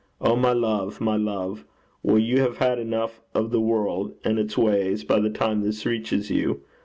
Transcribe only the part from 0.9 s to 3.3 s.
my love! will you have had enough